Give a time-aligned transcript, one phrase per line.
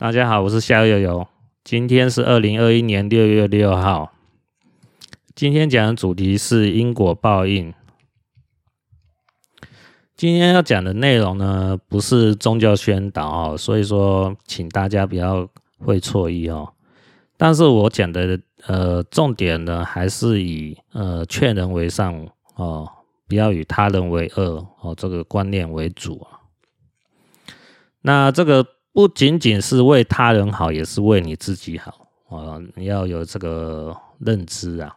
[0.00, 1.28] 大家好，我是夏悠悠。
[1.62, 4.10] 今天是二零二一年六月六号。
[5.34, 7.74] 今天讲的主题是因果报应。
[10.16, 15.46] 今天要讲的内容呢，不是宗教宣导哦，所以说请大家不要
[15.78, 16.72] 会错意哦。
[17.36, 22.90] 但是我讲的呃重点呢，还是以呃劝人为上哦，
[23.28, 26.40] 不要与他人为恶哦，这个观念为主啊。
[28.00, 28.66] 那这个。
[28.92, 32.60] 不仅仅是为他人好，也是为你自己好啊！
[32.74, 34.96] 你要有这个认知啊。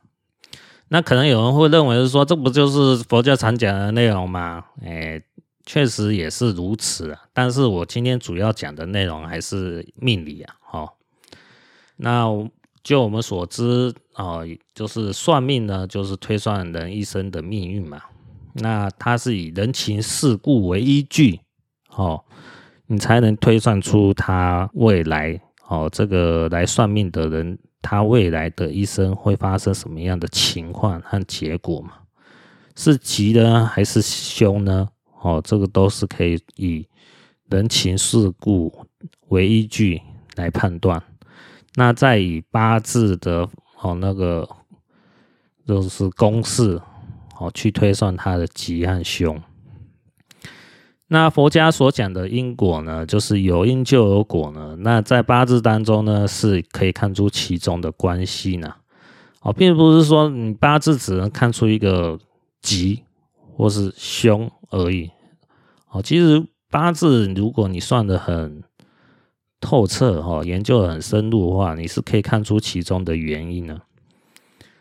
[0.88, 4.66] 那可能有人会认为是说，这不就是佛教常讲的内容吗？
[4.83, 5.21] 哎，
[5.66, 7.21] 确实也是如此啊。
[7.33, 10.55] 但是我今天主要讲的内容还是命理啊。
[10.71, 10.89] 哦，
[11.97, 12.27] 那
[12.83, 14.39] 就我们所知啊，
[14.73, 18.02] 就是算命呢，就是推算人一生的命运嘛。
[18.53, 21.39] 那它是以人情世故为依据，
[21.89, 22.23] 哦。
[22.87, 31.93] 你才能推算出他未来哦，这个来算命的人，他未来的一生会发生什么样的情况和结果嘛？
[32.75, 34.89] 是吉呢，还是凶呢？
[35.21, 36.88] 哦，这个都是可以以
[37.49, 38.86] 人情世故
[39.30, 40.02] 为依据
[40.36, 41.02] 来判断。
[41.75, 43.47] 那再以八字的
[43.80, 44.47] 哦那个
[45.65, 46.80] 就是公式
[47.39, 49.41] 哦去推算他的吉和凶。
[51.14, 54.75] 那佛家所讲的因果呢，就是有因就有果呢。
[54.80, 58.73] 那在八字当中呢，是可以看出其中的关系呢。
[59.44, 62.17] 哦，并不是说你八字只能看出一个
[62.64, 63.03] 吉
[63.55, 65.11] 或是凶而已。
[65.92, 68.64] 哦，其实八字如果你算的很
[69.61, 73.80] 透彻，哈，研究得很深入的话，你是可以看出其中的原因呢。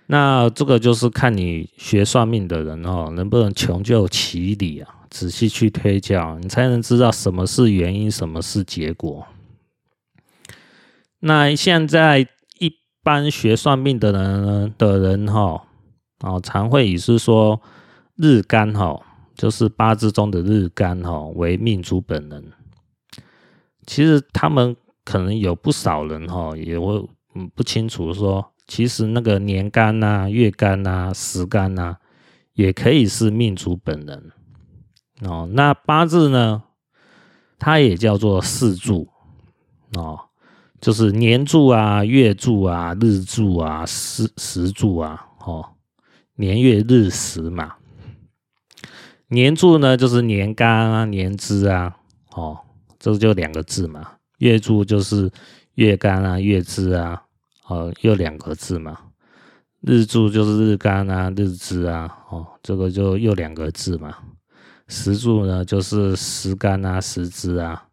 [0.06, 4.94] 那这个就是看你学算命的人哦，能不能穷究其理啊。
[5.12, 9.26] 仔细去推敲，你才能知道什么是原因，什么是结果。
[11.20, 12.26] 那现在
[12.58, 15.62] 一般学算命的人的人哈，
[16.20, 17.60] 哦，常会以是说
[18.16, 18.98] 日干哈，
[19.34, 22.50] 就是八字中的日干哈为命主本人。
[23.86, 24.74] 其实他们
[25.04, 31.98] 可能有不少人哈，也会嗯不清楚说，其实那个年干呐、月干呐、时干呐，
[32.54, 34.32] 也可以是命主本人。
[35.24, 36.62] 哦，那八字呢？
[37.58, 39.08] 它也叫做四柱
[39.94, 40.18] 哦，
[40.80, 45.64] 就是年柱啊、月柱啊、日柱啊、时时柱啊，哦，
[46.34, 47.74] 年月日时嘛。
[49.28, 51.96] 年柱呢，就是年干啊、年支啊，
[52.32, 52.58] 哦，
[52.98, 54.14] 这就两个字嘛。
[54.38, 55.30] 月柱就是
[55.74, 57.22] 月干啊、月支啊，
[57.68, 58.98] 哦，又两个字嘛。
[59.82, 64.16] 日柱就是日干啊、日支啊，哦，这个就又两个字嘛。
[64.92, 67.84] 时柱呢，就是时干啊、时支啊，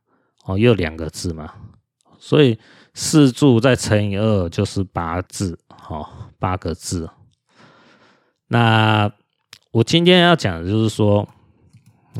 [0.43, 1.53] 哦，又两个字嘛，
[2.19, 2.59] 所以
[2.93, 6.05] 四柱再乘以二就是八字，哦，
[6.37, 7.09] 八个字。
[8.49, 9.09] 那
[9.71, 11.25] 我今天要讲的就是说，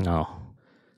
[0.06, 0.26] 哦，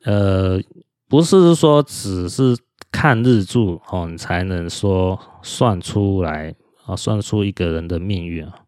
[0.04, 0.62] 呃，
[1.10, 2.56] 不是说只是
[2.92, 6.54] 看日柱哦，你才能说算出来
[6.86, 8.60] 啊，算出一个人的命运啊。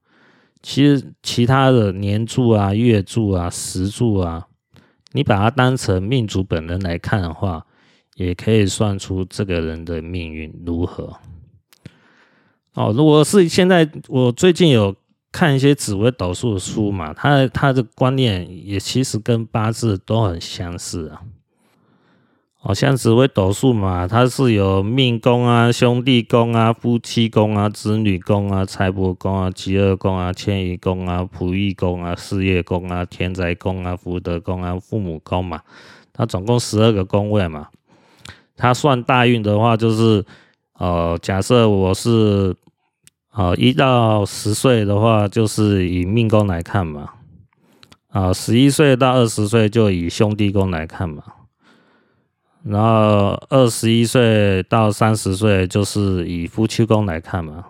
[0.64, 4.48] 其实其他的年柱啊、月柱啊、时柱啊。
[5.14, 7.66] 你把它当成命主本人来看的话，
[8.16, 11.18] 也可以算出这个人的命运如何。
[12.74, 14.96] 哦，如果是现在，我最近有
[15.32, 21.22] 看一些紫微斗数的书嘛，他他的观念也其实跟八字都很相似啊。
[22.66, 35.60] 好像紫微斗数嘛，它是有命宫啊、兄弟宫啊、夫妻宫啊、子女宫啊、财帛宫啊、疾厄宫啊、迁移宫啊、仆役宫啊、事业宫啊、田宅宫啊、福德宫啊、父母宫嘛，
[36.14, 37.68] 它总共十二个宫位嘛。
[38.56, 40.24] 它算大运的话，就是
[40.80, 42.56] 呃，假设我是
[43.34, 47.10] 呃一到十岁的话，就是以命宫来看嘛。
[48.08, 51.22] 啊，十一岁到二十岁就以兄弟宫来看嘛。
[52.64, 57.66] 然后二十一岁到三十岁就是以夫妻宫来看嘛，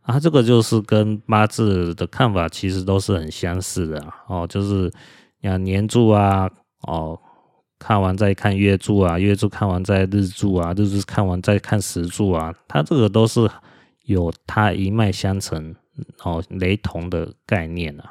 [0.00, 4.90] 啊，这个就是跟八字的看法其实都是很相似的哦，就是
[5.42, 6.48] 像年柱啊，
[6.86, 7.20] 哦，
[7.78, 13.46] 看完再看月柱啊，月柱看完再日柱啊，日柱看完再看时柱啊，它这个都是
[14.06, 15.74] 有它一脉相承
[16.22, 18.10] 哦，雷同的概念啊。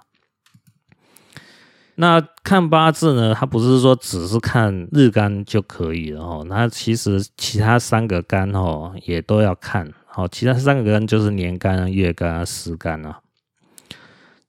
[1.96, 3.36] 那看八字呢？
[3.36, 6.46] 它不是说只是看日干就可以了哦。
[6.50, 9.92] 那其实其他三个干哦也都要看。
[10.08, 13.20] 好，其他三个干就是年干、月干、时干啊。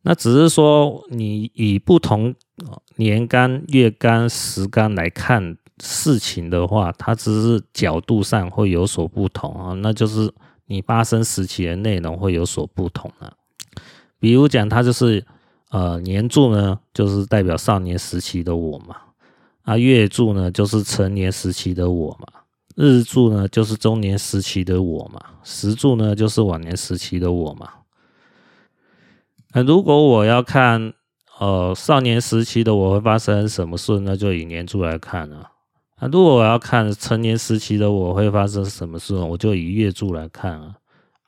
[0.02, 2.34] 那只是说你以不同
[2.96, 10.32] 年干、月干、时干来看事情的话，它只是角度上会有所不同啊，那就是
[10.66, 13.32] 你发生时期的内容会有所不同啊。
[14.18, 15.24] 比如讲，它就是
[15.74, 18.94] 呃年柱呢，就是代表少年时期的我嘛，
[19.62, 22.28] 啊月柱呢就是成年时期的我嘛，
[22.76, 27.68] 日柱呢就是中年时期的我嘛，时柱呢就是晚年时期的我嘛。
[29.52, 30.92] 那如果我要看，
[31.40, 33.98] 呃，少年时期的我会发生什么事？
[33.98, 35.50] 那就以年柱来看啊。
[35.96, 40.76] 啊，如果我要看成年时期的我会发生什么事，我就以月柱来看啊。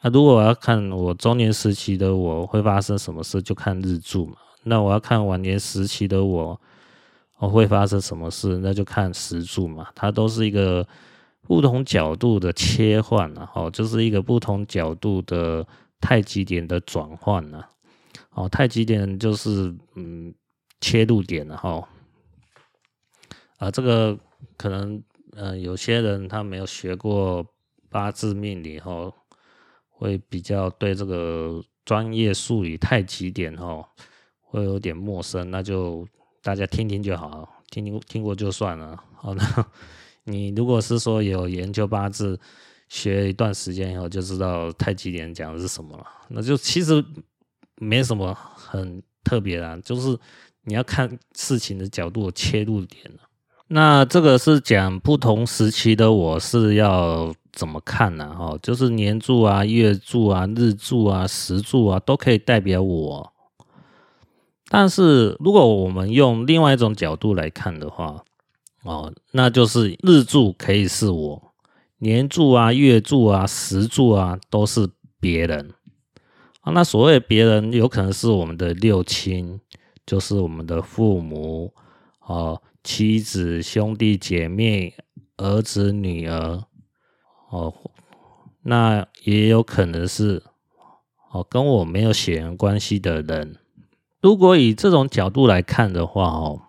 [0.07, 4.37] 啊，如果我要看我中年时期的我会发生什么事，就看日柱嘛。
[4.63, 6.61] 那我要看晚年时期的我，
[7.39, 9.89] 我会发生什么事，那就看时柱嘛。
[9.97, 10.87] 它都是一个
[11.43, 15.67] 不同角度的切换啊，哦，就是一个不同角度的
[16.01, 17.65] 太极点的转换呢。
[18.31, 20.33] 哦，太极点就是嗯
[20.81, 21.89] 切入点了哈。
[23.59, 24.17] 啊，这个
[24.57, 27.45] 可能呃有些人他没有学过
[27.91, 29.13] 八字命理哈，
[29.97, 33.85] 会比较对这个专业术语太极点哦
[34.41, 36.07] 会有点陌生，那就
[36.43, 38.97] 大家听听就好，听听听过就算了。
[39.17, 39.67] 好，那
[40.25, 42.39] 你如果是说有研究八字
[42.89, 46.07] 学一段时间以后，就知道太极点讲的是什么了。
[46.29, 47.05] 那就其实。
[47.79, 50.19] 没什么很特别的，就是
[50.63, 53.05] 你要看事情的角度切入点。
[53.69, 58.37] 那这个是讲不同时期的我是要怎么看呢？
[58.39, 63.33] 哦，就是年柱啊、月柱啊、日柱啊、时柱啊，都可以代表我。
[64.69, 68.23] 但是如果我们用另外一种角度来看的话，
[68.85, 71.55] 哦，那就是日柱可以是我，
[71.99, 74.89] 年柱啊、月柱啊、时柱啊都是
[75.19, 75.73] 别人。
[76.67, 79.61] 那所谓别人，有可能是我们的六亲，
[80.05, 81.73] 就是我们的父母、
[82.27, 84.95] 哦妻子、兄弟姐妹、
[85.39, 86.63] 儿子、女儿，
[87.49, 87.75] 哦，
[88.63, 90.43] 那也有可能是
[91.31, 93.57] 哦跟我没有血缘关系的人。
[94.21, 96.63] 如果以这种角度来看的话，哦，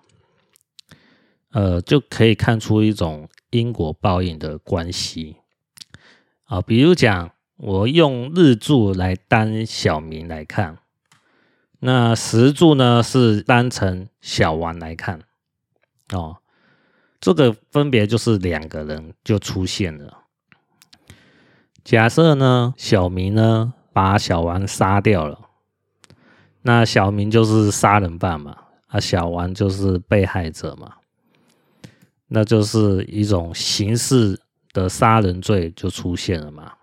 [1.52, 5.38] 呃，就可以看出一种因果报应的关系
[6.46, 7.32] 啊，比如讲。
[7.60, 10.78] 我用日柱来当小明来看，
[11.80, 15.24] 那时柱呢是当成小王来看，
[16.14, 16.38] 哦，
[17.20, 20.26] 这个分别就是两个人就出现了。
[21.88, 25.40] 假设呢，小明呢把小王杀掉了，
[26.64, 28.58] 那小明就是杀人犯嘛，
[28.88, 30.96] 啊，小王就是被害者嘛，
[32.28, 34.38] 那就是一种刑事
[34.74, 36.74] 的杀人罪就出现了嘛。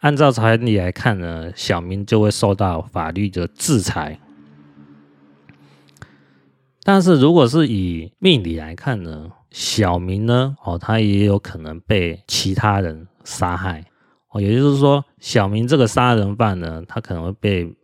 [0.00, 4.18] 按照常理来看呢，小明就会受到法律的制裁。
[6.82, 13.84] 但是如果是以命理来看呢，小明呢，哦，他也有可能被其他人杀害。
[14.32, 17.74] 哦，也就是说，小明这个杀人犯呢，他可能会被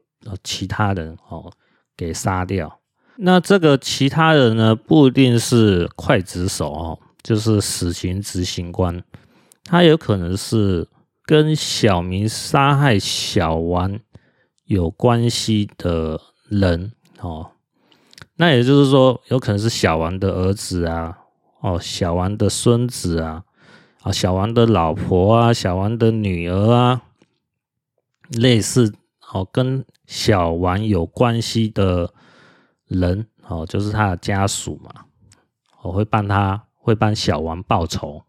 [0.42, 1.52] 其他人哦
[1.96, 2.80] 给杀掉。
[3.16, 9.02] 那这个其他人呢，不一定是刽子手哦，就是死刑执行官，
[9.64, 10.88] 他有可能是。
[11.28, 14.00] 跟小明杀害小王
[14.64, 16.18] 有关系的
[16.48, 16.90] 人
[17.20, 17.50] 哦，
[18.36, 21.18] 那也就是说，有可能是小王的儿子啊，
[21.60, 23.44] 哦，小王的孙子啊，
[24.12, 27.02] 小王的老婆啊，小王的女儿啊，
[28.30, 28.94] 类似
[29.32, 32.12] 哦，跟小王有关系的
[32.86, 35.04] 人哦，就是他的家属嘛，
[35.82, 38.22] 我会帮他，会帮小王报仇。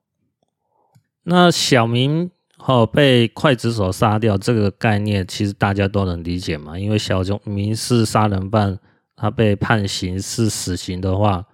[1.24, 2.31] 那小明。
[2.65, 6.77] 哦，被刽子手杀掉这个概念，其实大家都能理解嘛。
[6.77, 8.77] 因为小明是杀人犯，
[9.15, 11.45] 他被判刑是死刑的话，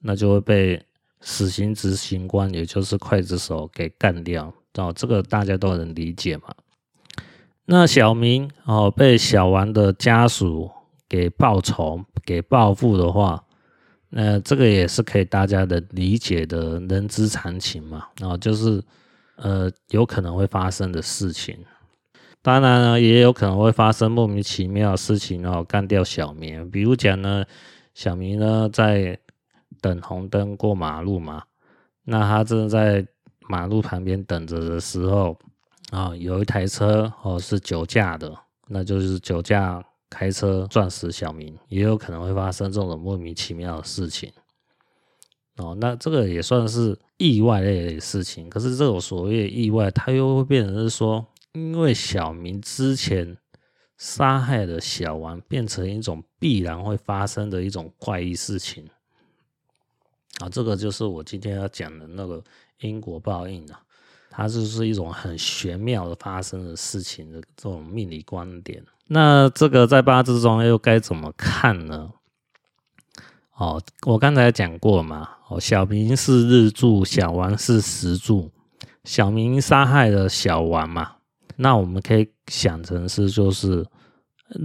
[0.00, 0.85] 那就会被
[1.20, 4.52] 死刑执行官，也就是刽子手给干掉。
[4.74, 6.54] 哦，这个大家都能理解嘛。
[7.64, 10.70] 那小明哦，被小王的家属
[11.08, 13.44] 给报仇、给报复的话，
[14.10, 18.06] 那这个也是可以大家的理解的人之常情嘛。
[18.20, 18.82] 哦，就是。
[19.38, 21.58] 呃，有可能会发生的事情，
[22.40, 26.70] 当然呢，也有可能会发生莫名其妙的事情哦，干掉小明。
[26.70, 27.44] 比如讲呢，
[27.92, 29.18] 小明呢在
[29.80, 31.44] 等红灯过马路嘛，
[32.04, 33.06] 那他正在
[33.48, 35.36] 马路旁边等着的时候
[35.90, 38.36] 啊，有一台车哦是酒驾的，
[38.68, 44.32] 那就是酒驾开车撞死小明，也有可能会发生这种莫名其妙的事情。
[45.56, 48.50] 哦，那这个也算是意外类的事情。
[48.50, 53.36] 可是这种所谓的意外，它又会变成是说，因为小明之前
[53.96, 58.86] 杀害了小王，变成一种必然会发生的一种怪异事情。
[60.38, 62.42] 啊，这个就是我今天要讲的那个
[62.80, 63.80] 因果报应啊，
[64.28, 68.84] 它就是一种很玄妙的发生的事情的这种命理观点。
[69.06, 72.10] 那这个在八字中又该怎么看呢？
[73.54, 78.50] 哦，我刚才讲过嘛，哦，小明是日柱，小王是时柱，
[79.04, 81.16] 小明杀害了小王嘛，
[81.56, 83.86] 那我们可以想成是就是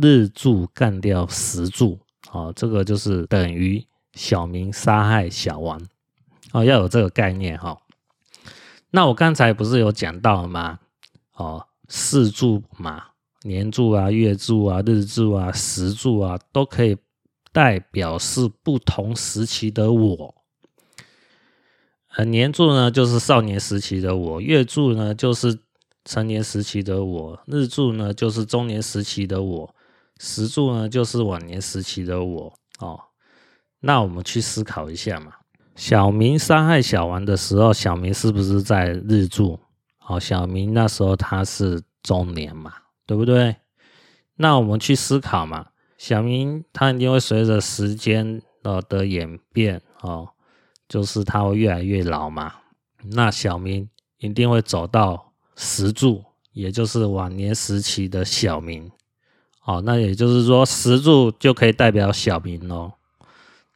[0.01, 1.98] 日柱干掉时柱，
[2.34, 3.82] 哦，这个就是等于。
[4.13, 5.82] 小明杀害小王，
[6.51, 7.82] 哦，要有这个概念哈、
[8.89, 10.80] 那我刚才不是有讲到吗？
[11.36, 13.06] 哦，四柱嘛，
[13.44, 16.98] 年柱啊、月柱啊、日柱啊、时柱啊，都可以
[17.53, 20.36] 代表是不同时期的我。
[22.15, 25.58] 呃，年柱呢就是少年时期的我，月柱呢就是
[26.03, 29.74] 成年时期的我，日柱呢就是中年时期的我，
[30.20, 32.53] 时柱呢就是晚年时期的我。
[32.80, 33.00] 哦。
[33.82, 35.34] 那我们去思考一下嘛，
[35.76, 39.60] 小明杀害小王的时候，小明是不是在日柱？
[40.08, 42.74] 哦，小明那时候他是中年嘛，
[43.06, 43.56] 对不对？
[44.36, 50.30] 那我们去思考嘛，小明他一定会随着时间呃的演变哦，
[50.88, 52.54] 就是他会越来越老嘛。
[53.04, 56.24] 那小明一定会走到时柱，
[56.54, 58.92] 也就是晚年时期的小明。
[59.66, 62.94] 哦，那也就是说时柱就可以代表小明喽。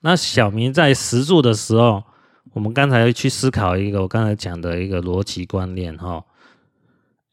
[0.05, 2.03] 那小明在石柱的时候，
[2.53, 6.23] 我们刚才去思考一个我刚才讲的一个逻辑观念哈。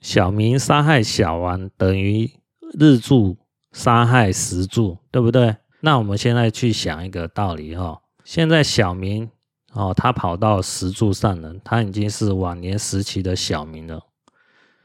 [0.00, 2.30] 小明杀害小王等于
[2.72, 3.36] 日柱
[3.72, 5.54] 杀害石柱，对不对？
[5.80, 8.00] 那我们现在去想一个道理哈。
[8.24, 9.28] 现在小明
[9.74, 14.00] 哦，他跑到石柱上了，他已经是晚年时期的小明了。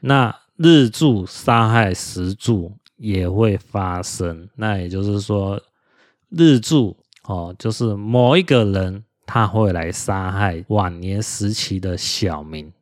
[0.00, 5.58] 那日柱杀害石柱也会发生，那也就是说
[6.28, 6.94] 日柱。
[7.28, 12.72] 哦，就是某一个人他会来杀害晚年时期的小明，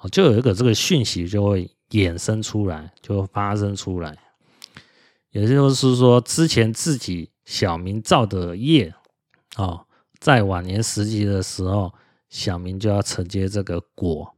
[0.00, 4.18] 哦，就有一个这个讯息就会衍生出来，就会发生出来。
[5.30, 8.92] 也就是说，之前自己小明造的业，
[9.56, 9.86] 哦，
[10.18, 11.94] 在晚年时期的时候，
[12.28, 14.34] 小明就要承接这个果。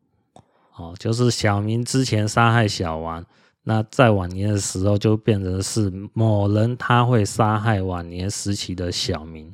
[0.76, 3.24] 哦，就是小明之前杀害小王。
[3.68, 9.52] 那在晚年的时候，就变成是某人他会杀害晚年时期的小明，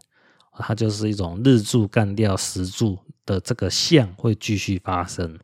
[0.52, 5.38] 他就是一种日柱干掉时柱的这个象会继续发生。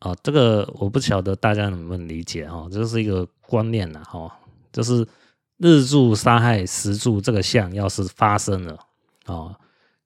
[0.00, 4.30] 啊，这个我不晓得大家能不能理解哈，这是一个观念呐哈，
[4.70, 5.08] 就是
[5.56, 8.78] 日柱杀害时柱这个象要是发生了
[9.24, 9.56] 哦，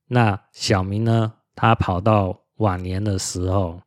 [0.06, 3.80] 那小明呢，他跑到晚年的时候。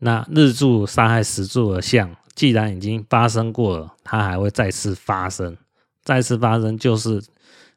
[0.00, 5.56] 那日柱杀害时柱的象，既然已经发生过了，它还会再次发生，
[6.04, 7.20] 再次发生就是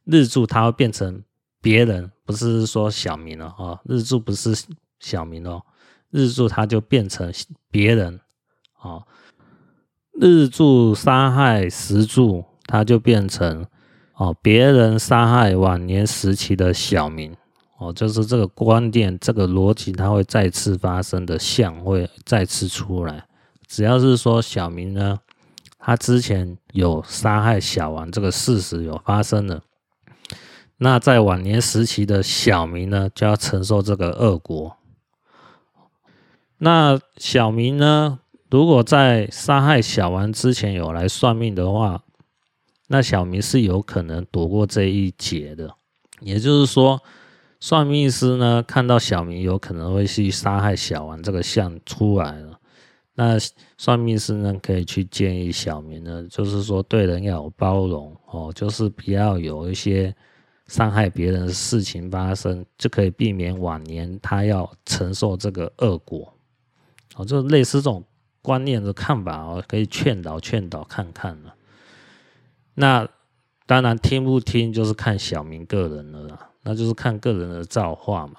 [0.04, 1.24] 日柱它会变成
[1.60, 4.54] 别人，不是说小明了哦，日柱不是
[5.00, 5.64] 小明哦，
[6.12, 7.34] 日柱它就变成
[7.72, 8.20] 别人
[8.84, 9.02] 哦，
[10.12, 13.66] 日柱杀害时柱，它就变成
[14.14, 17.36] 哦别人杀害晚年时期的小明。
[17.80, 23.26] 哦，就是这个观点，这个逻辑，它会再次发生的相会再次出来。
[23.72, 25.22] 只要是说小明呢，
[25.80, 29.64] 他之前有杀害小王这个事实有发生了，
[30.76, 34.76] 那在晚年时期的小明呢，就要承受这个恶果。
[36.58, 42.04] 那小明呢，如果在杀害小王之前有来算命的话，
[42.88, 45.74] 那小明是有可能躲过这一劫的。
[46.20, 47.02] 也就是说。
[47.64, 52.60] 算命师呢，看到小明有可能会去杀害小王这个相出来了，
[53.14, 53.38] 那
[53.78, 60.16] 算命师呢，可以去建议小明呢，就是说对人要有包容哦，就是不要有一些
[60.68, 66.34] 伤害别人的事情发生，就可以避免晚年他要承受这个恶果
[67.16, 68.04] 哦，就类似这种
[68.42, 71.54] 观念的看法哦，可以劝导劝导看看了。
[72.74, 73.08] 那
[73.66, 76.48] 当然听不听就是看小明个人了啦。
[76.64, 78.36] 那就是看个人的造化嘛。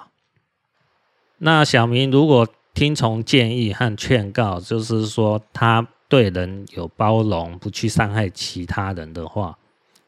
[1.38, 9.58] 那小明如果听从建议和劝告，就是说他对人有包容，不去伤害其他人的话，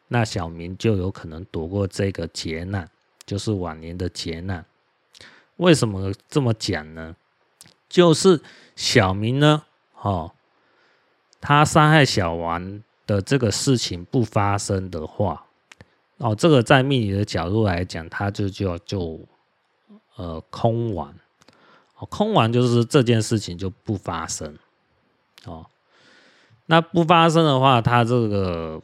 [0.08, 2.88] 那小明就有可能躲过这个劫难，
[3.26, 4.64] 就是晚年的劫难。
[5.56, 7.14] 为什么这么讲呢？
[7.88, 8.40] 就是
[8.74, 9.62] 小明呢，
[10.00, 10.32] 哦，
[11.40, 15.46] 他伤害小王的这个事情不发生的话。
[16.18, 19.20] 哦，这个在命理的角度来讲，他就叫就
[20.16, 21.14] 呃空亡。
[21.98, 24.56] 哦，空亡就是这件事情就不发生。
[25.44, 25.66] 哦，
[26.66, 28.80] 那不发生的话，他这个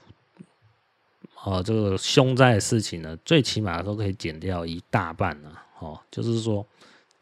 [1.42, 5.62] 哦，这个凶灾的事情呢，最起码都可以减掉一大半了。
[5.78, 6.66] 哦，就是说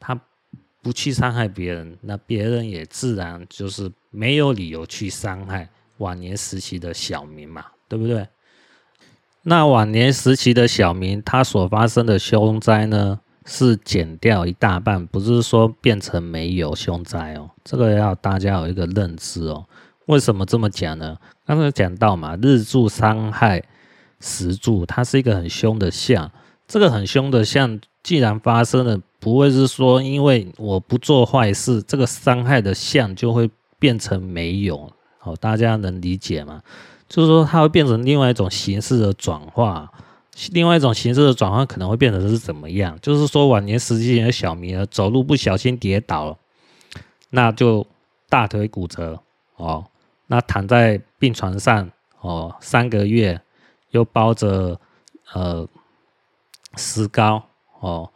[0.00, 0.20] 他
[0.82, 5.68] 不去伤害别人，那别人也自然就是没有理由去伤害
[5.98, 8.26] 晚年时期的小民嘛，对不对？
[9.42, 17.48] 那晚年时期的小民，他所发生的凶灾呢，是减掉一大半，不是说变成没有凶灾哦。
[17.64, 19.64] 这个要大家有一个认知哦。
[20.04, 21.16] 为什么这么讲呢？
[21.46, 23.62] 刚才讲到嘛，日柱伤害
[24.20, 26.30] 时柱，它是一个很凶的相。
[26.66, 34.92] 这个很凶的相，既然发生了，不会是说因为我不做坏事，这个伤害的相就会变成没有。
[35.18, 36.62] 好，大家能理解吗？
[37.08, 39.90] 就是说，它会变成另外一种形式的转化，
[40.52, 42.98] 另外一种形式的转换可能会变成是怎么样？
[43.00, 46.38] 就是说，晚年时期的小民走路不小心跌倒了，
[47.30, 47.86] 那就
[48.28, 49.20] 大腿骨折
[49.56, 49.86] 哦，
[50.26, 51.90] 那躺在病床上
[52.20, 53.40] 哦，三个月
[53.90, 54.80] 又包着
[55.32, 55.66] 呃
[56.76, 57.42] 石膏
[57.80, 58.10] 哦，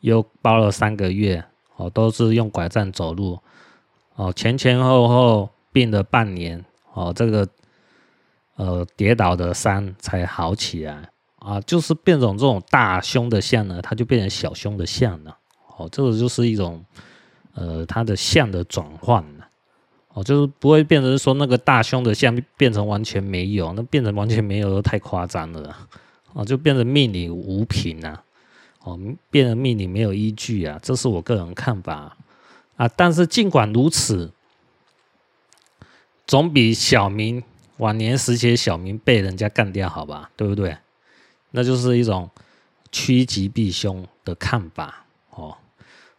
[0.00, 1.44] 又包了三个月
[1.76, 3.38] 哦，都是用拐杖走路
[4.14, 7.48] 哦，前前后后病了半年哦，这个。
[8.58, 11.10] 呃，跌倒的伤才好起来
[11.46, 15.38] 啊，就是变成这种大凶的相呢，它就变成小凶的相了。
[15.76, 16.84] 哦，这个就是一种
[17.54, 19.46] 呃，它的相的转换了。
[20.12, 25.76] 哦，就是不会变成说那个大凶的相变成完全没有，那变成完全没有都太夸张了。
[26.32, 28.24] 哦，就变成命里无凭啊。
[28.82, 28.98] 哦，
[29.30, 32.16] 变成命里没有依据啊，这是我个人看法
[32.76, 32.88] 啊。
[32.96, 34.32] 但是尽管如此，
[36.26, 37.44] 总比小明。
[37.78, 40.74] 晚年时期小明被人家干掉，好吧，对不对？
[41.56, 42.28] 那就是一种
[42.92, 45.56] 趋吉避凶的看法哦。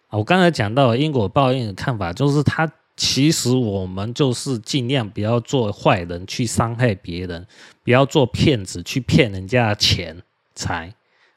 [0.10, 7.46] 我刚才讲到因果报应的看法，就是他其实我们就是尽量不要做坏人去伤害别人，
[7.84, 10.24] 不要做骗子去骗人家的钱
[10.56, 10.96] 财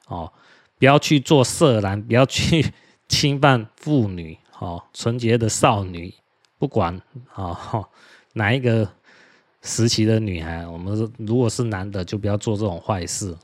[0.09, 0.33] 哦，
[0.78, 2.73] 不要去做色狼，不要去
[3.07, 6.15] 侵犯妇女哦，纯洁的少女，
[6.58, 7.02] 不管
[7.34, 7.86] 哦
[8.32, 8.89] 哪一个。
[9.63, 13.36] 时期的女孩，我们如果是男的，就不要做这种坏事，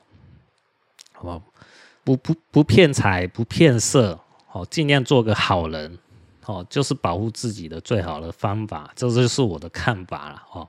[1.17, 1.43] 好不好？
[2.05, 5.99] 不不不骗财，不骗色，好，尽量做个好人，
[6.45, 10.69] 哦，就是保护自己的最好的方法，这就是我的看法了，哦。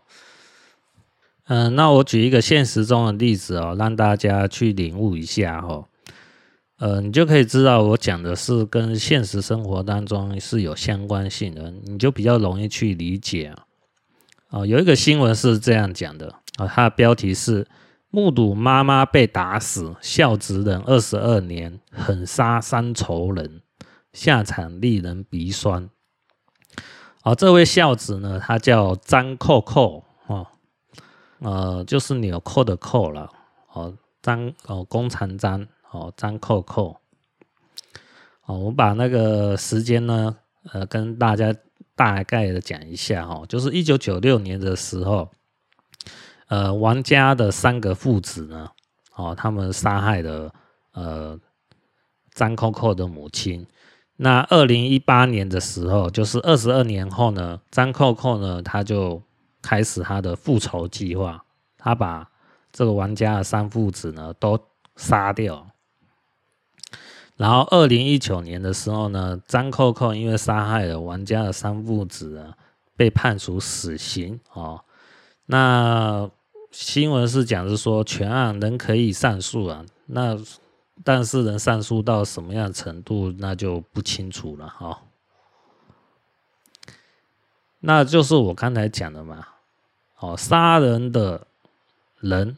[1.46, 5.86] 嗯，那我举一个现实中的例子哦，让大家去领悟一下哦。
[6.78, 13.66] 呃，你就可以知道我讲的是跟现实生活当中是有相关性的，你就比较容易去理解啊。
[14.50, 17.66] 哦，有一个新闻是这样讲的啊，它的标题是
[18.18, 23.62] “目睹妈妈被打死，孝子忍二十二年，狠杀三仇人，
[24.12, 25.88] 下场令人鼻酸”。
[27.22, 30.48] 哦，这位孝子呢，他叫张扣扣哦，
[31.42, 33.30] 呃，就是纽扣的扣了
[33.72, 36.98] 哦，张哦，弓长张哦，张扣扣。
[38.48, 40.36] 哦，我把那个时间呢，
[40.74, 41.54] 呃，跟大家。
[41.96, 45.28] 大概的讲一下哈，就是一九九六年的时候，
[46.48, 48.70] 呃，王家的三个父子呢，
[49.16, 50.54] 哦，他们杀害了
[50.94, 51.40] 呃
[52.34, 53.68] 张扣扣的母亲。
[54.16, 59.22] 那二零一八年的时候，就是二十二年后呢，张扣扣呢，他就
[59.62, 61.44] 开始他的复仇计划，
[61.78, 62.30] 他把
[62.72, 64.60] 这个王家的三父子呢都
[64.96, 65.68] 杀掉。
[67.36, 72.52] 然后，二零一九年的时候呢，张扣扣因为杀害了王家的三父子，
[72.96, 74.84] 被判处死刑哦。
[75.46, 76.30] 那
[76.80, 79.84] 新闻是讲是说，全案仍可以上诉啊。
[80.06, 80.38] 那
[81.04, 85.02] 但是能上诉到什么样程度，那就不清楚了哈、
[87.80, 89.48] 那就是我刚才讲的嘛，
[90.20, 91.48] 哦，杀人的
[92.20, 92.56] 人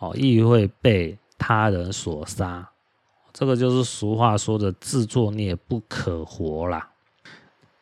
[0.00, 2.68] 哦，亦会被他人所杀。
[3.32, 6.90] 这个就是俗话说的“自作孽不可活”啦。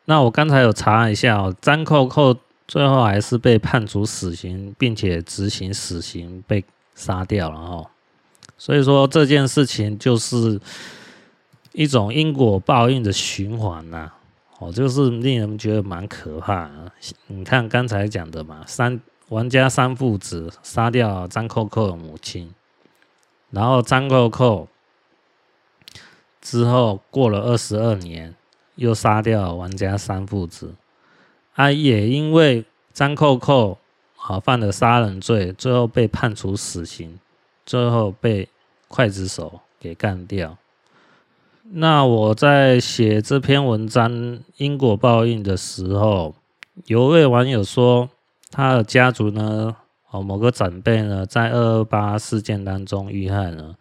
[0.05, 7.87] 那我刚才有查一下哦，张扣扣最后还是被判处死刑，并且执行死刑被杀掉了哦。
[8.57, 10.61] 所以说这件事情就是
[11.73, 14.13] 一种因果报应的循环呐。
[14.61, 16.71] 哦，就是令人觉得蛮可怕。
[17.27, 22.55] 你看刚才讲的嘛，三王家三父子杀掉张扣扣的母亲，
[23.51, 24.69] 然后张扣扣。
[26.41, 28.35] 之后过了二十二年，
[28.77, 30.75] 又杀掉王家三父子，
[31.55, 33.79] 啊，也因为张扣扣
[34.19, 37.19] 啊犯了杀人罪，最后被判处死刑，
[37.65, 38.49] 最后被
[38.89, 40.57] 刽子手给干掉。
[41.71, 46.35] 那我在写这篇文章因果报应的时候，
[46.87, 48.11] 有位网友说，
[48.51, 49.77] 他的家族呢，
[50.11, 53.77] 哦，某个长辈呢，在二二八事件当中遇害了，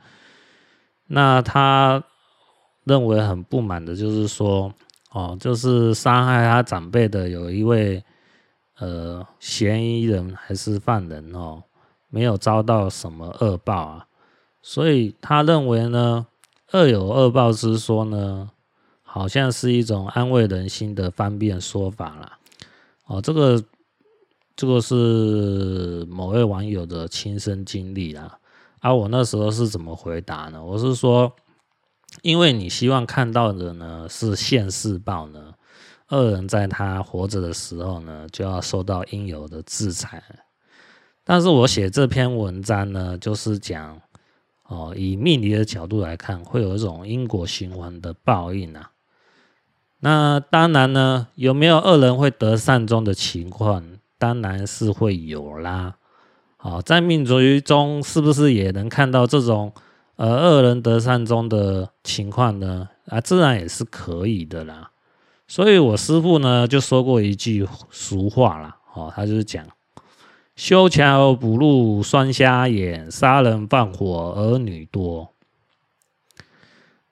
[1.07, 2.03] 那他
[2.85, 4.73] 认为很不满的就是说，
[5.13, 8.03] 哦，就是杀害他长辈的有一位
[8.79, 11.63] 呃嫌疑人还是犯人哦，
[12.09, 14.07] 没有遭到什么恶报啊，
[14.61, 16.27] 所以他认为呢，
[16.73, 18.49] 恶有恶报之说呢，
[19.01, 22.37] 好像是一种安慰人心的方便说法啦。
[23.05, 23.63] 哦，这个。
[24.55, 28.37] 这个是某位网友的亲身经历啦，
[28.81, 30.63] 啊、我那时候是怎么回答呢？
[30.63, 31.33] 我是说，
[32.21, 35.53] 因为你希望看到的呢是现世报呢，
[36.09, 40.23] 恶人在他活着的时候呢就要受到应有的制裁。
[41.23, 43.99] 但是我写这篇文章呢，就是讲
[44.67, 48.91] 哦，以命理的角度来看，会有一种因果循环的报应啊。
[49.99, 53.83] 那当然呢，有没有恶人会得善终的情况？
[54.17, 55.95] 当然是会有啦，
[56.55, 59.73] 好，在命局中是不是也能看到这种
[60.23, 62.87] 呃二人得善终的情况呢？
[63.07, 64.89] 啊，自然也是可以的啦。
[65.49, 69.67] 所以我师父呢就说过一句俗话啦，哦，他就是讲：
[70.55, 75.29] 修桥补路双瞎眼，杀人放火儿女多。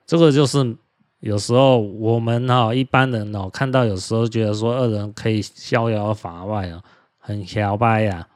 [0.06, 0.74] 这个就是
[1.20, 6.82] 有时候我们哈一般人哦看到有时候觉得说恶人可以逍遥法外啊。
[7.18, 8.26] 很小白呀，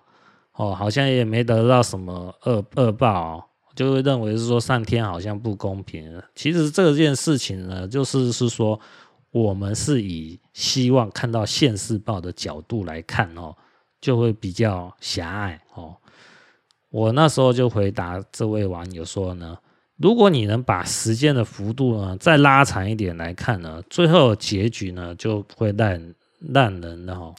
[0.53, 3.45] 哦，好像也没得到什么恶恶报，哦，
[3.77, 6.21] 就会认为是说上天好像不公平。
[6.35, 8.81] 其实这件事情呢，就是是说
[9.31, 13.55] 我们是以希望看到现世报的角度来看哦，
[14.01, 15.95] 就会比较狭隘哦。
[16.91, 19.57] 我那时候就回答这位网友说呢，
[19.99, 27.09] 如果你能把时间的幅度呢再拉长一点来看呢，最后结局呢就会让让人。
[27.11, 27.35] 哦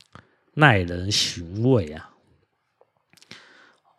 [0.60, 2.10] 耐人寻味啊！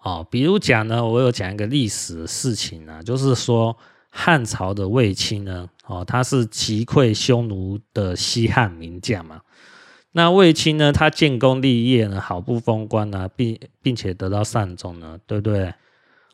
[0.08, 3.76] 哦，比如讲呢，我有讲一个历史的事情啊，就是说
[4.08, 9.42] 汉朝的卫青呢，哦，他是击溃匈奴的西汉名将嘛。
[10.12, 15.74] 那卫青呢，他建功立业呢，好不风光啊，并并且得到善终呢，对不对？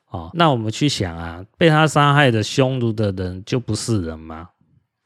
[0.09, 4.51] 哦，那我们去想啊，被他杀害的匈奴的人就不是人吗？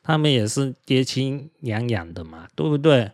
[0.03, 3.11] 他们也是爹亲娘养的嘛，对不对？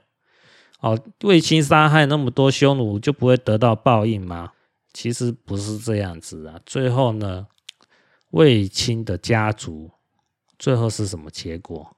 [0.80, 4.50] 哦，卫青杀害那么多匈奴，就不会得到报应吗？
[4.94, 6.58] 其实不是这样子啊。
[6.64, 7.46] 最后呢，
[8.30, 9.90] 卫青的家族
[10.58, 11.94] 最后是什么结果？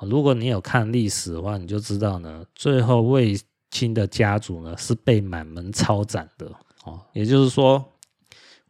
[0.00, 3.38] 如果你有看历史的话，你就知道呢，最后卫
[3.70, 6.50] 青的家族呢是被满门抄斩的。
[6.84, 7.84] 哦，也就是说，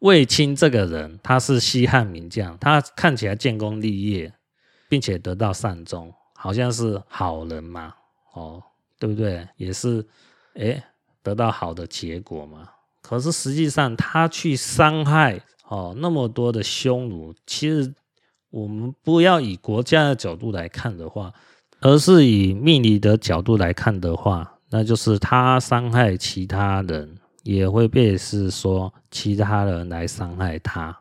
[0.00, 4.32] 卫青这个人他是西汉名将，他看起来建功立业，
[4.88, 7.94] 并且得到善终，好像是好人嘛。
[8.32, 8.60] 哦。
[8.98, 9.46] 对不对？
[9.58, 10.02] 也是，
[10.54, 10.82] 哎，
[11.22, 12.66] 得到好的结果嘛。
[13.08, 17.94] 可是实际上，他去伤害哦那么多的匈奴，其实
[18.50, 21.32] 我们不要以国家的角度来看的话，
[21.80, 30.98] 而是以命理的角度来看的话，那就是他伤害其他人，也会被是说其他人来伤害他。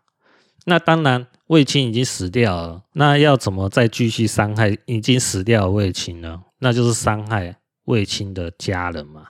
[0.65, 6.39] 那当然，卫青已经死掉了，那要怎么再继续伤害已经死掉卫青呢？
[6.59, 7.57] 那就是伤害。
[7.85, 9.27] 卫青的家人嘛，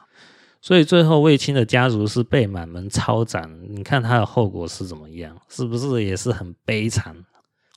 [0.66, 3.48] 所以最后卫青的家族是被满门抄斩。
[3.70, 5.40] 你看他的后果是怎么样？
[5.48, 7.16] 是不是也是很悲惨？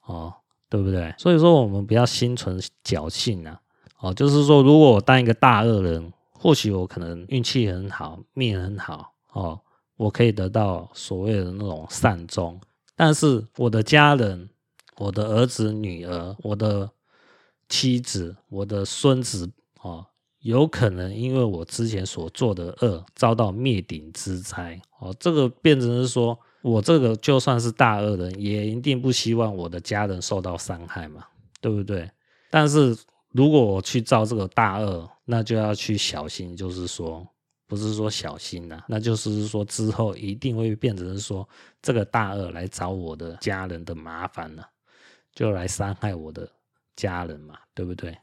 [0.07, 0.33] 哦，
[0.71, 1.15] 对不对？
[1.19, 3.61] 所以说我们不要心存侥幸啊！
[4.01, 9.61] 哦，就是说，如果我当一个大恶人，或许我可能运气很好，命很好，哦，
[9.99, 12.59] 我可以得到所谓的那种善终。
[12.97, 14.49] 但是我的家人、
[14.97, 16.91] 我的儿子、女儿、我的
[17.69, 19.51] 妻子、我的孙子，
[19.83, 20.07] 哦。
[20.41, 31.25] 有可能因为我之前所做的恶遭到灭顶之灾哦，这个变成是说我这个就算是大恶人，也一定不希望我的家人受到伤害嘛，
[31.61, 32.09] 对不对？
[32.51, 32.97] 但是
[33.33, 37.27] 如果我去造这个大恶，那就要去小心，就是说
[37.67, 41.47] 不是说小心呐，那就是说之后一定会变成是说
[41.83, 44.67] 这个大恶来找我的家人的麻烦了，
[45.35, 46.49] 就来伤害我的
[46.97, 48.17] 家人嘛，对不对？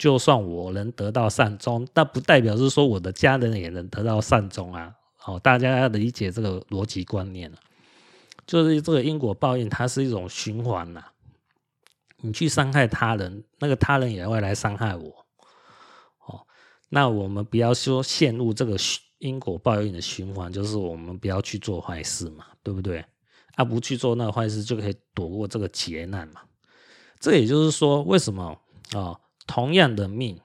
[0.00, 4.90] 就算我能得到善终，那不代表是说我的家人也能得到善终啊！
[5.14, 7.52] 好，大家要理解这个逻辑观念，
[8.46, 11.04] 就是这个因果报应，它是一种循环呐。
[12.22, 15.26] 你去伤害他人，那个他人也会来伤害我。
[16.26, 16.46] 哦，
[16.88, 18.78] 那我们不要说陷入这个
[19.18, 23.04] 因果报应的循环，就是我们不要去做坏事嘛，对不对？
[23.56, 26.40] 啊，不去做那个坏事，就可以躲过这个劫难嘛。
[27.18, 28.58] 这也就是说，为什么
[28.94, 29.14] 啊？
[29.50, 30.40] 同样的命，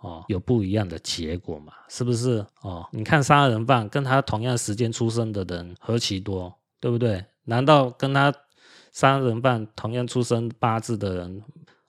[0.00, 1.74] 哦有不一样的结果嘛？
[1.86, 2.46] 是不是？
[2.62, 7.22] 哦，你看杀人犯跟他同样时间出生的人何其多，对不对？
[7.44, 8.32] 难道跟他
[8.90, 11.42] 杀人犯同样出生八字的人，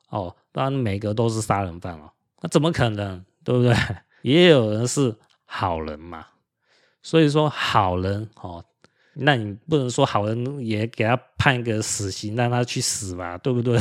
[0.09, 2.11] 哦，当然每个都是杀人犯哦？
[2.41, 3.23] 那怎么可能？
[3.45, 3.73] 对不对？
[4.21, 6.27] 也有人是好人嘛。
[7.01, 8.65] 所以说好人哦。
[9.13, 13.77] 那你不能说好人也给他判一个死刑，让他去死吧，对不对？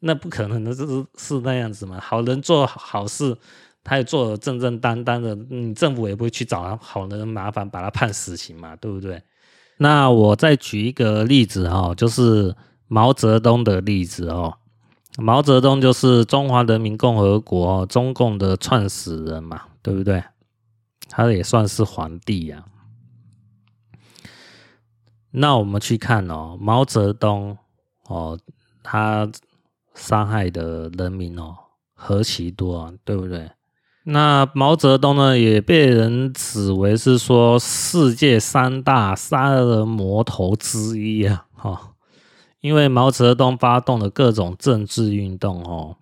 [0.00, 1.98] 那不可能的，这是是那样子嘛。
[2.00, 3.36] 好人做好事，
[3.82, 9.22] 他也做正正当当的，你政府也不会去找他好人麻烦，把他判死刑嘛，对不对？
[9.78, 12.54] 那我再举一个例子哈，就是
[12.86, 14.54] 毛泽东的例子哦。
[15.18, 20.22] 毛泽东就是中华人民共和国中共的创始人嘛，对不对？
[21.08, 22.64] 他也算是皇帝呀。
[25.30, 27.58] 那我们去看哦，毛泽东
[28.06, 28.38] 哦，
[28.82, 29.28] 他
[29.98, 31.54] 伤害的人民哦
[31.92, 33.50] 何其多啊，对不对？
[34.04, 41.92] 那毛泽东呢，也被人指为是说世界三大杀人魔头之一啊， 哈，
[42.60, 45.96] 因为毛泽东发动了各种政治运动哦，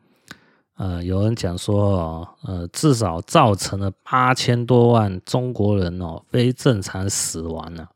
[0.76, 7.88] 呃，有人讲说哦，呃，至少造成了八千多万中国人哦非正常死亡呢。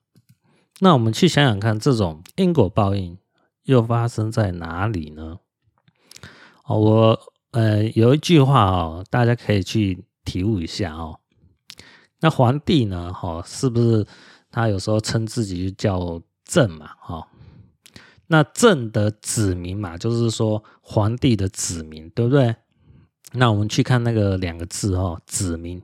[0.80, 3.16] 那我们去想想看，这种因果报应
[3.64, 5.36] 又发生在哪里呢？
[6.78, 7.18] 我
[7.52, 11.18] 呃有一句话哦，大家可以去体悟一下哦。
[12.20, 13.12] 那皇帝呢？
[13.12, 14.06] 哈，是不是
[14.50, 16.90] 他有时候称自己叫朕嘛？
[17.00, 17.28] 哈，
[18.26, 22.54] 那朕的子民嘛，就是说皇帝的子民，对不对？
[23.33, 25.83] 那我们去看那个两个字哦，子民。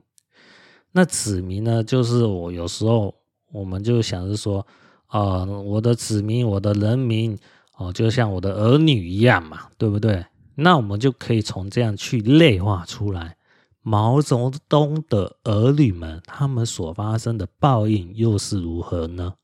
[0.91, 3.15] 那子民呢，就是我有时候
[3.51, 4.65] 我们就想着说。
[5.07, 7.39] 啊、呃，我的子民，我的人民，
[7.77, 10.25] 哦，就像我的儿女一样嘛，对不对？
[10.59, 13.37] 那我们就可以从这样去类化出来，
[13.81, 19.35] 毛泽东的儿女们，他们所发生的报应又是如何呢？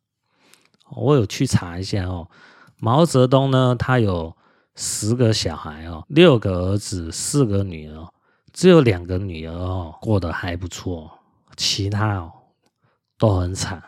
[0.96, 2.30] 我有去查一下哦，
[2.78, 4.36] 毛泽东呢，他有
[4.76, 8.08] 十个小孩哦，六个儿子，四个女儿，
[8.52, 11.20] 只有两个女儿哦过得还不错，
[11.56, 12.32] 其他哦
[13.18, 13.82] 都很惨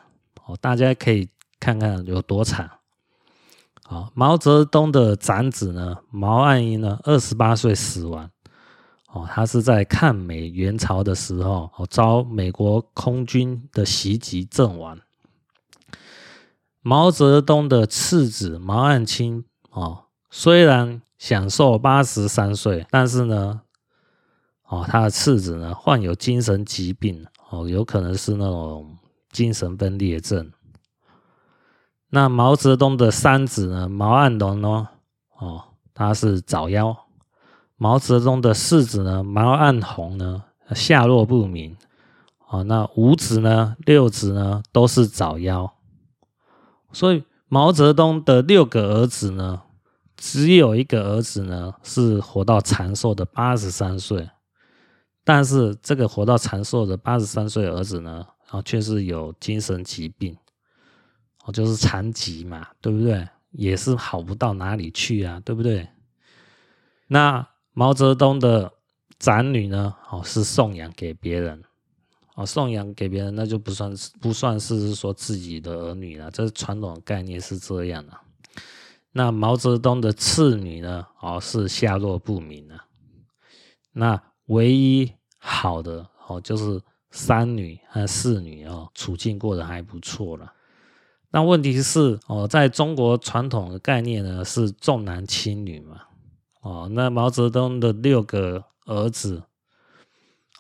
[0.46, 1.28] 哦，大家可以。
[1.58, 2.70] 看看有多惨
[3.88, 4.10] 啊！
[4.14, 8.30] 毛泽东的长子呢，毛岸英呢，二十八岁死亡。
[9.12, 15.00] 哦，他是在抗美援朝的时候，哦，遭美国空军的袭击阵亡。
[16.82, 23.62] 毛泽东的次子毛岸青，哦，虽然享寿八十三岁，但是呢，
[24.68, 28.98] 哦，他的次子呢，患有精神疾病，哦，有可能是那种
[29.32, 30.52] 精神分裂症。
[32.16, 33.90] 那毛泽东的三子呢？
[33.90, 34.88] 毛岸龙呢？
[35.38, 35.62] 哦，
[35.94, 36.96] 他是早夭。
[37.76, 39.22] 毛泽东的四子呢？
[39.22, 40.46] 毛岸红呢？
[40.74, 41.76] 下落不明。
[42.48, 43.76] 哦，那五子呢？
[43.80, 44.64] 六子呢？
[44.72, 45.70] 都是早夭。
[46.94, 49.64] 所以毛泽东的六个儿子呢，
[50.16, 54.30] 只有一个儿子呢是活到长寿的八十三岁，
[55.26, 60.38] 但是这个活到长寿的八十三岁儿子呢，啊，却是有精神疾病。
[61.46, 63.28] 哦，就是残疾嘛，对不对？
[63.52, 65.88] 也是好不到哪里去啊，对不对？
[67.08, 68.74] 那毛泽东的
[69.18, 69.96] 长女呢？
[70.10, 71.64] 哦，是送养给别人，
[72.34, 76.30] 哦，送养给别人，那就不算是不算是说自己的儿女了。
[76.32, 78.18] 这是传统概念是这样的。
[79.12, 81.08] 那毛泽东的次女呢？
[81.22, 82.86] 哦，是下落不明啊。
[83.94, 86.82] 那唯一好的哦，就是
[87.12, 90.52] 三女和四女哦，处境过得还不错了。
[91.36, 96.00] 那问题是哦，在中国传统的概念呢，是重男轻女嘛？
[96.62, 99.44] 哦，那毛泽东的六个儿子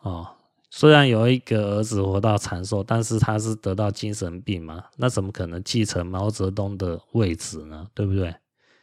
[0.03, 0.27] 哦，
[0.69, 7.88] 虽然有一个儿子活到长寿，但是他是得到精神病嘛，那怎么可能继承毛泽东的位置呢？
[7.93, 8.35] 对不对？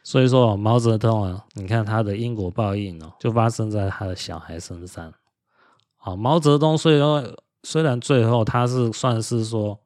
[0.03, 5.13] 所以说毛泽东啊，你看他的因果报应哦，就发生在他的小孩身上。
[5.97, 9.79] 好，毛泽东虽然虽然最后他是算是说。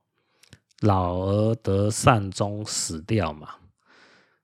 [0.81, 3.55] 老而得善终死掉嘛，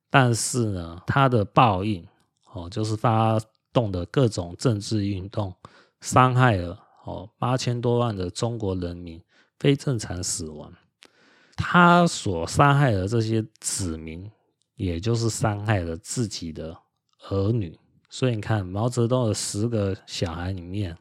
[0.10, 2.08] 但是呢，他的报应
[2.52, 3.40] 哦，就是发
[3.72, 5.54] 动的各种政治运动，
[6.02, 9.22] 伤害了哦八千多万的中国人民
[9.60, 10.74] 非正常死亡。
[11.56, 14.32] 他所伤害的这些子民，
[14.76, 16.76] 也就是伤害了自己的
[17.30, 17.80] 儿女。
[18.10, 20.98] 所以你看，毛泽东的十个小孩里面，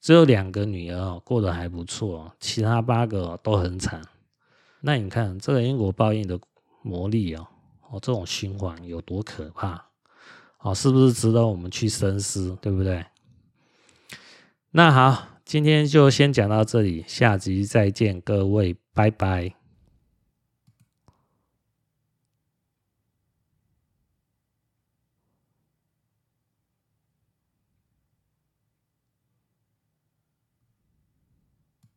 [0.00, 4.02] 只有两个女儿过得还不错，其他八个都很惨。
[4.80, 6.38] 那你看这个因果报应的
[6.82, 7.46] 魔力哦，
[7.90, 9.84] 哦，这种循环有多可怕？
[10.60, 12.56] 哦，是不是值得我们去深思？
[12.60, 13.04] 对不对？
[14.70, 19.59] 那好，今天就先讲到这里，下集再见，各位，拜拜。